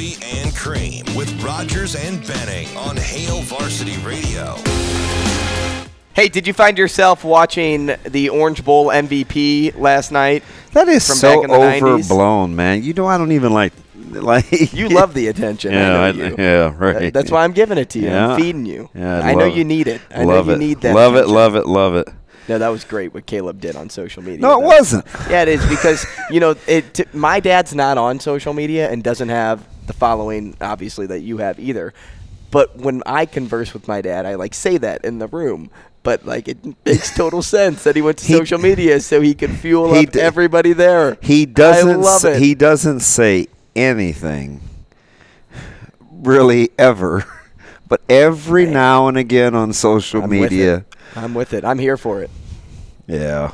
[0.00, 4.54] Coffee and Cream with Rogers and Benning on Hail Varsity Radio.
[6.14, 10.42] Hey, did you find yourself watching the Orange Bowl MVP last night?
[10.72, 11.82] That is From so back in the 90s?
[12.04, 12.82] overblown, man.
[12.82, 13.74] You know, I don't even like
[14.10, 14.72] like.
[14.72, 15.72] You love the attention.
[15.72, 16.34] yeah, I I- know you.
[16.38, 17.12] yeah, right.
[17.12, 18.06] That's why I'm giving it to you.
[18.08, 18.28] Yeah.
[18.28, 18.88] I'm feeding you.
[18.94, 20.00] Yeah, I I know love you need it.
[20.10, 20.64] I love know you it.
[20.64, 20.94] need that.
[20.94, 21.28] Love it.
[21.28, 21.66] Love it.
[21.66, 22.08] Love it.
[22.48, 24.40] No, that was great what Caleb did on social media.
[24.40, 25.04] No, it That- wasn't.
[25.28, 26.94] Yeah, it is because you know it.
[26.94, 31.38] T- my dad's not on social media and doesn't have the following, obviously, that you
[31.38, 31.92] have either.
[32.50, 35.70] But when I converse with my dad, I like say that in the room.
[36.02, 39.34] But like it makes total sense that he went to He- social media so he
[39.34, 41.18] could fuel He up d- everybody there.
[41.20, 42.02] He doesn't.
[42.04, 42.38] Say, it.
[42.42, 44.60] He doesn't say anything,
[46.10, 47.24] really ever.
[47.90, 50.84] But every now and again on social I'm media, it.
[51.16, 51.64] I'm with it.
[51.64, 52.30] I'm here for it.
[53.08, 53.50] yeah,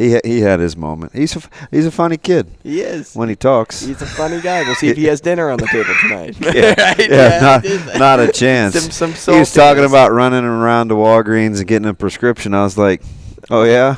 [0.00, 1.12] he he had his moment.
[1.14, 3.14] He's a, he's a funny kid He is.
[3.14, 3.82] when he talks.
[3.82, 4.62] He's a funny guy.
[4.62, 6.36] We'll see if he has dinner on the table tonight.
[6.54, 7.10] yeah, Right?
[7.10, 8.74] yeah, I not, not a chance.
[8.94, 12.54] Some- some he was talking about running around to Walgreens and getting a prescription.
[12.54, 13.02] I was like,
[13.50, 13.96] "Oh yeah,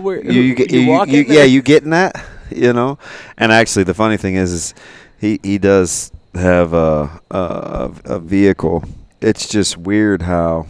[0.00, 2.16] Where- you, you, you you, you- yeah, you getting that?
[2.50, 2.98] You know?"
[3.36, 4.74] And actually, the funny thing is, is
[5.20, 8.84] he he does have a a, a vehicle.
[9.20, 10.66] It's just weird how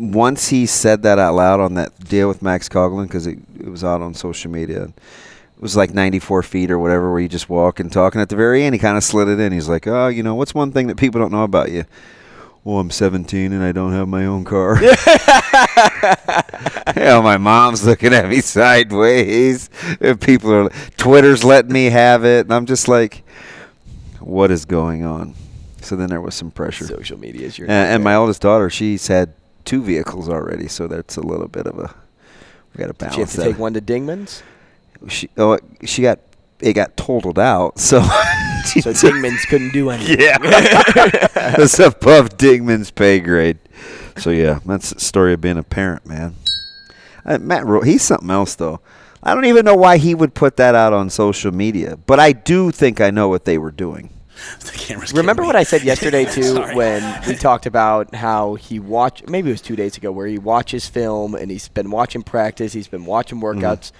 [0.00, 3.68] once he said that out loud on that deal with Max Coughlin because it, it
[3.68, 4.84] was out on social media.
[4.84, 8.14] It was like 94 feet or whatever, where you just walk and talk.
[8.14, 9.52] And at the very end, he kind of slid it in.
[9.52, 11.84] He's like, "Oh, you know, what's one thing that people don't know about you?"
[12.64, 14.74] Well, I'm 17 and I don't have my own car.
[16.94, 19.70] Hell, my mom's looking at me sideways.
[20.20, 23.22] People are, Twitter's letting me have it, and I'm just like,
[24.18, 25.34] "What is going on?"
[25.82, 26.86] So then there was some pressure.
[26.86, 27.68] Social media is your.
[27.68, 29.32] And, and my oldest daughter, she's had
[29.64, 31.94] two vehicles already, so that's a little bit of a.
[32.74, 33.44] We got to balance She have to that.
[33.44, 34.42] take one to Dingman's.
[35.08, 36.20] She oh she got
[36.60, 38.00] it got totaled out, so.
[38.02, 38.08] So
[38.92, 40.20] Dingman's couldn't do anything.
[40.20, 40.36] yeah,
[41.34, 43.58] that's above Dingman's pay grade.
[44.18, 46.34] So yeah, that's the story of being a parent, man.
[47.24, 48.80] Uh, Matt, Ro- he's something else though.
[49.22, 52.32] I don't even know why he would put that out on social media, but I
[52.32, 54.10] do think I know what they were doing.
[54.60, 55.60] The cameras Remember what me.
[55.60, 59.76] I said yesterday too when we talked about how he watch maybe it was 2
[59.76, 63.60] days ago where he watches film and he's been watching practice, he's been watching Mm-hmm.
[63.60, 63.92] workouts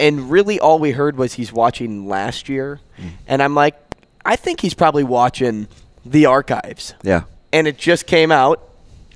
[0.00, 3.10] and really all we heard was he's watching last year Mm.
[3.26, 3.76] and I'm like
[4.24, 5.66] I think he's probably watching
[6.06, 6.94] the archives.
[7.02, 7.22] Yeah.
[7.52, 8.60] And it just came out,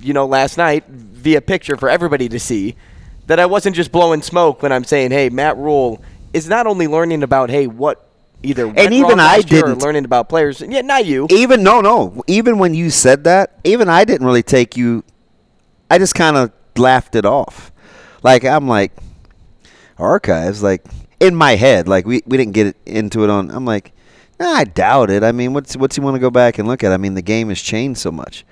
[0.03, 2.75] you know, last night via picture for everybody to see
[3.26, 6.87] that I wasn't just blowing smoke when I'm saying, "Hey, Matt Rhule is not only
[6.87, 8.06] learning about hey what
[8.43, 10.61] either and even I last year or didn't- learning about players.
[10.61, 11.27] Yeah, not you.
[11.31, 12.23] Even no, no.
[12.27, 15.05] Even when you said that, even I didn't really take you.
[15.91, 17.73] I just kind of laughed it off.
[18.23, 18.93] Like I'm like
[19.99, 20.63] archives.
[20.63, 20.85] Like
[21.21, 23.51] in my head, like we, we didn't get it into it on.
[23.51, 23.93] I'm like,
[24.39, 25.23] nah, I doubt it.
[25.23, 26.93] I mean, what's what's he want to go back and look at?
[26.93, 28.45] I mean, the game has changed so much.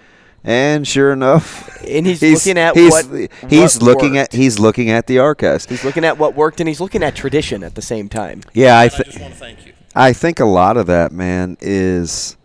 [0.46, 4.34] And sure enough, And he's looking at he's, what- he's what looking worked.
[4.34, 5.64] at he's looking at the archives.
[5.66, 8.42] He's looking at what worked and he's looking at tradition at the same time.
[8.52, 9.72] Yeah, I And I think just want to thank you.
[9.94, 12.36] I think a lot of that, man, is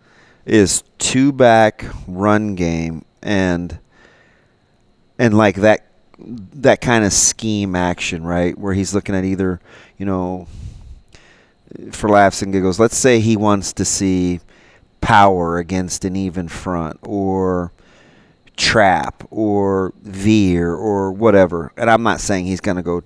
[0.46, 3.78] is two back run game and
[5.18, 5.86] and like that
[6.18, 8.56] that kind of scheme action, right?
[8.56, 9.60] Where he's looking at either,
[9.98, 10.46] you know,
[11.92, 14.40] for laughs and giggles, let's say he wants to see
[15.02, 17.72] power against an even front or
[18.60, 21.72] trap or veer or whatever.
[21.78, 23.02] And I'm not saying he's going to go,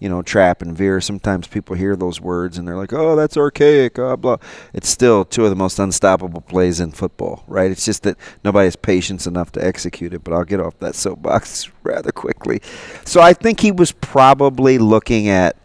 [0.00, 1.00] you know, trap and veer.
[1.00, 4.36] Sometimes people hear those words and they're like, "Oh, that's archaic." Blah blah.
[4.74, 7.70] It's still two of the most unstoppable plays in football, right?
[7.70, 10.24] It's just that nobody has patience enough to execute it.
[10.24, 12.60] But I'll get off that soapbox rather quickly.
[13.04, 15.56] So I think he was probably looking at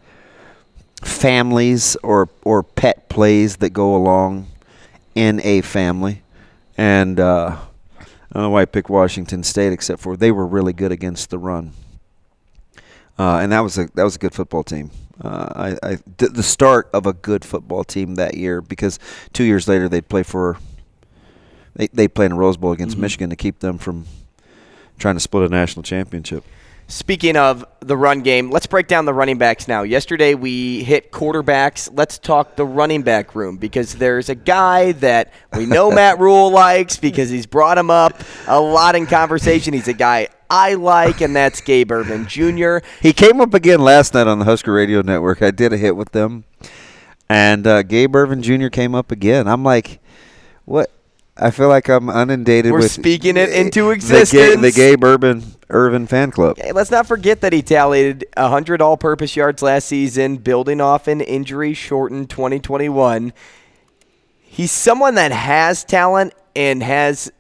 [1.04, 4.48] families or or pet plays that go along
[5.16, 6.22] in a family,
[6.78, 7.58] and uh,
[8.34, 11.30] I don't know why I picked Washington State, except for they were really good against
[11.30, 11.74] the run,
[13.20, 14.90] uh, and that was a that was a good football team.
[15.22, 18.98] Uh, I, I th- the start of a good football team that year because
[19.34, 20.58] two years later they'd play for
[21.76, 24.06] they they play in a Rose Bowl against Michigan to keep them from
[24.98, 26.44] trying to split a national championship.
[26.94, 29.82] Speaking of the run game, let's break down the running backs now.
[29.82, 31.90] Yesterday we hit quarterbacks.
[31.92, 36.52] Let's talk the running back room because there's a guy that we know Matt Rhule
[36.52, 39.74] likes because he's brought him up a lot in conversation.
[39.74, 42.78] He's a guy I like, and that's Gabe Ervin Jr.
[43.02, 45.42] He came up again last night on the Husker Radio Network.
[45.42, 46.44] I did a hit with them,
[47.28, 48.68] and uh, Gabe Ervin Jr.
[48.68, 49.48] came up again.
[49.48, 50.00] I'm like,
[50.66, 50.92] what?
[51.36, 54.62] I feel like I'm inundated We're with speaking it into the, Ga- existence.
[54.62, 56.58] the gay Urban Ervin fan club.
[56.58, 61.08] Hey, let's not forget that he tallied 100 all purpose yards last season, building off
[61.08, 63.34] an injury shortened 2021.
[64.42, 67.32] He's someone that has talent and has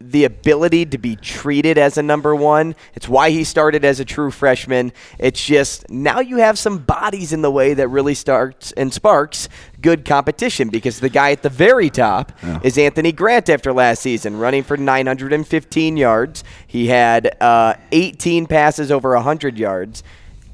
[0.00, 2.76] the ability to be treated as a number one.
[2.94, 4.92] It's why he started as a true freshman.
[5.18, 9.48] It's just now you have some bodies in the way that really starts and sparks
[9.80, 14.38] good competition because the guy at the very top is Anthony Grant after last season,
[14.38, 16.44] running for 915 yards.
[16.66, 20.02] He had uh, 18 passes over 100 yards.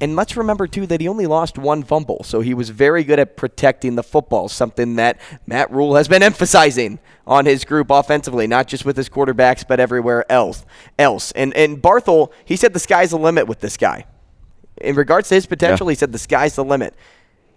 [0.01, 2.23] And let's remember, too, that he only lost one fumble.
[2.23, 6.21] So he was very good at protecting the football, something that Matt Rhule has been
[6.21, 10.65] emphasizing on his group offensively, not just with his quarterbacks, but everywhere else.
[10.99, 11.31] else.
[11.31, 14.05] And, and Barthel, he said the sky's the limit with this guy.
[14.81, 15.91] In regards to his potential, Yeah.
[15.91, 16.93] he said the sky's the limit.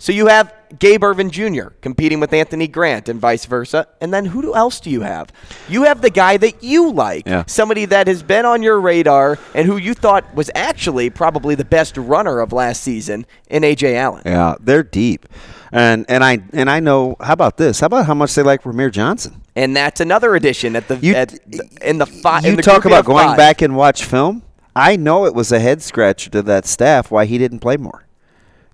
[0.01, 1.69] So you have Gabe Ervin Jr.
[1.81, 3.87] competing with Anthony Grant and vice versa.
[4.01, 5.33] And then who else do you have?
[5.69, 7.43] You have the guy that you like, Yeah.
[7.47, 11.65] somebody that has been on your radar and who you thought was actually probably the
[11.65, 14.23] best runner of last season in Ajay Allen.
[14.25, 15.27] Yeah, they're deep,
[15.73, 17.17] and and I and I know.
[17.21, 17.81] How about this?
[17.81, 19.43] How about how much they like Rahmir Johnson?
[19.57, 22.45] And that's another addition at the You- at the, in the five.
[22.45, 24.43] You talk about going back and watch film.
[24.77, 28.05] I know it was a head scratcher to that staff why he didn't play more.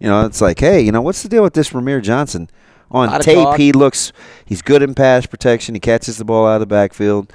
[0.04, 2.50] You know, it's like, hey, you know, what's the deal with this Rahmir Johnson?
[2.90, 3.58] On tape, talk.
[3.58, 4.12] he looks
[4.44, 5.74] he's good in pass protection.
[5.74, 7.32] He catches the ball out of the backfield.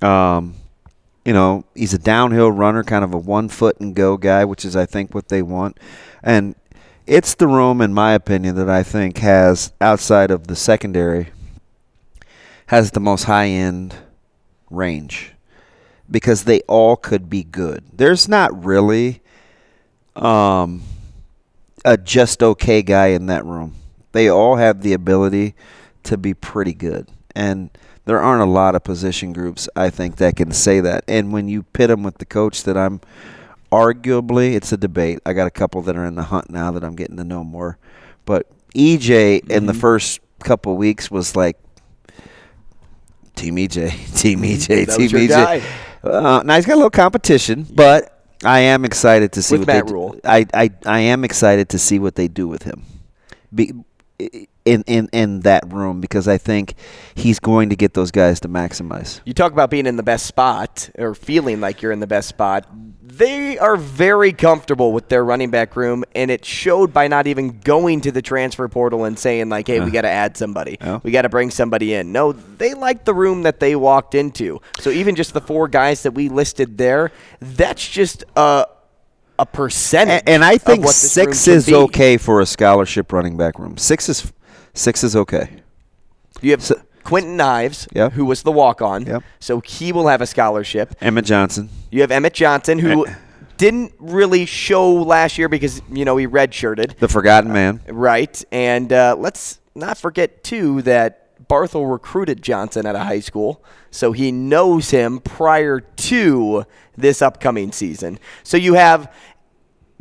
[0.00, 0.54] Um,
[1.26, 4.64] you know, he's a downhill runner, kind of a one foot and go guy, which
[4.64, 5.78] is I think what they want.
[6.22, 6.54] And
[7.06, 11.28] it's the room, in my opinion, that I think has outside of the secondary
[12.68, 13.94] has the most high end
[14.70, 15.32] range
[16.10, 17.84] because they all could be good.
[17.92, 19.20] There's not really
[20.16, 20.82] um,
[21.86, 23.76] a just okay guy in that room.
[24.10, 25.54] They all have the ability
[26.02, 27.08] to be pretty good.
[27.34, 27.70] And
[28.06, 31.04] there aren't a lot of position groups, I think, that can say that.
[31.06, 33.00] And when you pit them with the coach that I'm
[33.70, 35.20] arguably, it's a debate.
[35.24, 37.44] I got a couple that are in the hunt now that I'm getting to know
[37.44, 37.78] more.
[38.24, 41.56] But EJ in the first couple weeks was like,
[43.36, 45.62] Team EJ, Team EJ, Team EJ.
[46.02, 49.68] Uh, now he's got a little competition, but I am excited to see With what
[49.68, 50.12] Matt they Rhule.
[50.12, 50.20] do.
[50.24, 52.84] I, I I am excited to see what they do with him,
[53.54, 53.72] Be,
[54.18, 56.74] in in in that room because I think
[57.14, 59.20] he's going to get those guys to maximize.
[59.24, 62.28] You talk about being in the best spot or feeling like you're in the best
[62.28, 62.66] spot.
[63.02, 67.60] They are very comfortable with their running back room, and it showed by not even
[67.60, 69.90] going to the transfer portal and saying like, "Hey, we uh.
[69.90, 70.76] got to add somebody.
[70.80, 71.00] Yeah.
[71.02, 74.60] We got to bring somebody in." No, they like the room that they walked into.
[74.80, 78.66] So even just the four guys that we listed there, that's just a
[79.38, 80.20] a percentage.
[80.26, 83.76] And, and I of think what six is okay for a scholarship running back room.
[83.76, 84.32] Six is
[84.74, 85.48] six is okay.
[86.42, 86.60] You have
[87.04, 88.12] Kwinten Ives, Yep.
[88.12, 89.22] who was the walk on, Yep.
[89.40, 90.94] so he will have a scholarship.
[91.00, 91.68] Emmett Johnson.
[91.90, 93.14] You have Emmett Johnson, who Eh.
[93.56, 97.80] didn't really show last year because you know he redshirted, The forgotten man.
[97.88, 98.44] right?
[98.52, 104.10] And uh, let's not forget too that Barthel recruited Johnson at a high school, so
[104.12, 106.64] he knows him prior to
[106.96, 108.18] this upcoming season.
[108.42, 109.12] So you have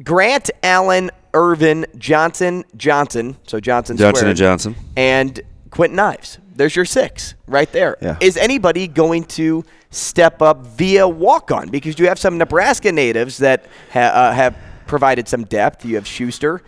[0.03, 3.37] Grant, Allen, Ervin, Johnson, Johnson.
[3.47, 4.75] So Johnson, Johnson squared, and Johnson.
[4.95, 6.39] and Kwinten Ives.
[6.55, 7.97] There's your six right there.
[8.21, 8.43] Is Yeah.
[8.43, 11.67] anybody going to step up via walk on?
[11.69, 14.55] Because you have some Nebraska natives that ha- uh, have
[14.87, 15.83] provided some depth.
[15.85, 16.61] You have Schuster,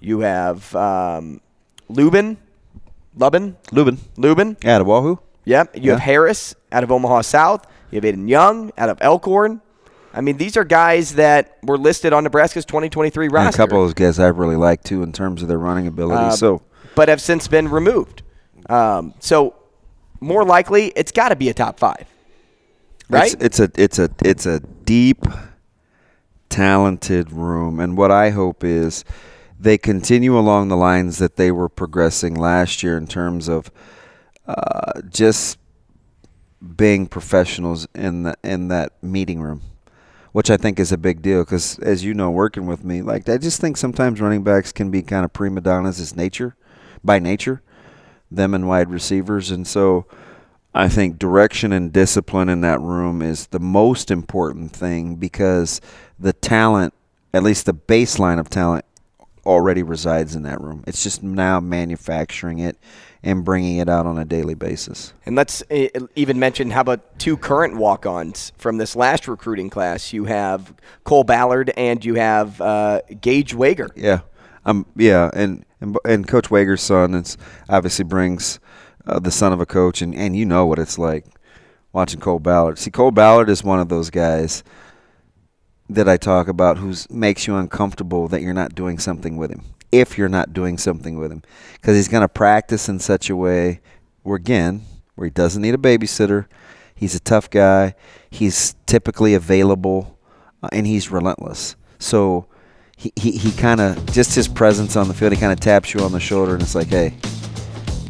[0.00, 1.40] you have um,
[1.88, 2.36] Lubin,
[3.16, 3.98] Lubin, Lubin.
[4.16, 4.56] Lubin.
[4.64, 5.18] Out of Wahoo.
[5.44, 5.76] Yep.
[5.76, 7.66] You have Harris out of Omaha South.
[7.90, 9.60] You have Aiden Young out of Elkhorn.
[10.14, 13.48] I mean, these are guys that were listed on Nebraska's 2023 And roster.
[13.62, 16.22] a couple of those guys I really like too in terms of their running ability.
[16.22, 16.62] Uh, so
[16.94, 18.22] but have since been removed.
[18.68, 19.54] Um, so
[20.20, 22.06] more likely, it's got to be a top five,
[23.08, 23.34] right?
[23.40, 25.24] It's, it's a it's a it's a deep,
[26.48, 29.04] talented room, and what I hope is
[29.58, 33.70] they continue along the lines that they were progressing last year in terms of
[34.46, 35.58] uh, just
[36.76, 39.62] being professionals in the in that meeting room,
[40.32, 43.28] which I think is a big deal because, as you know, working with me, like
[43.28, 46.56] I just think sometimes running backs can be kind of prima donnas as nature,
[47.04, 47.62] by nature,
[48.30, 50.06] them and wide receivers, and so
[50.74, 55.80] I think direction and discipline in that room is the most important thing because
[56.18, 56.94] the talent,
[57.34, 58.86] at least the baseline of talent,
[59.44, 60.82] already resides in that room.
[60.86, 62.78] It's just now manufacturing it
[63.22, 65.12] and bringing it out on a daily basis.
[65.24, 69.70] And let's uh, even mention how about two current walk ons from this last recruiting
[69.70, 70.12] class?
[70.12, 70.74] You have
[71.04, 73.90] Cole Ballard and you have uh, Gage Wager.
[73.94, 74.20] Yeah.
[74.64, 77.36] Um, yeah, and, and and Coach Wager's son is
[77.68, 78.60] obviously brings
[79.06, 81.26] uh, the son of a coach, and, and you know what it's like
[81.92, 82.78] watching Cole Ballard.
[82.78, 84.62] See, Cole Ballard is one of those guys
[85.88, 89.64] that I talk about who makes you uncomfortable that you're not doing something with him.
[89.92, 91.42] If you're not doing something with him,
[91.74, 93.80] because he's going to practice in such a way
[94.22, 94.82] where again,
[95.14, 96.46] where he doesn't need a babysitter.
[96.94, 97.94] He's a tough guy.
[98.30, 100.18] He's typically available,
[100.62, 101.76] uh, and he's relentless.
[101.98, 102.46] So
[102.96, 105.32] he he, he kind of just his presence on the field.
[105.32, 107.14] He kind of taps you on the shoulder, and it's like, hey,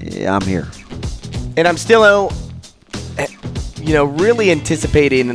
[0.00, 0.68] yeah, I'm here.
[1.56, 2.32] And I'm still,
[3.18, 3.26] uh,
[3.80, 5.28] you know, really anticipating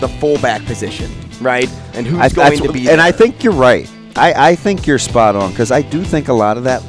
[0.00, 1.10] the fullback position,
[1.40, 1.68] right?
[1.94, 3.06] And who's I, going to be And there.
[3.06, 3.90] I think you're right.
[4.16, 6.80] I, I think you're spot on because I do think a lot of that,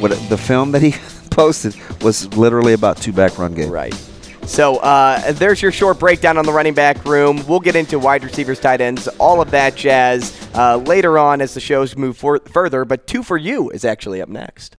[0.00, 0.94] what the film that he
[1.30, 3.70] posted was literally about two back run game.
[3.70, 3.94] Right.
[4.46, 7.44] So uh, there's your short breakdown on the running back room.
[7.46, 11.54] We'll get into wide receivers, tight ends, all of that jazz uh, later on as
[11.54, 12.84] the shows move for- further.
[12.84, 14.72] But two for you is actually up next.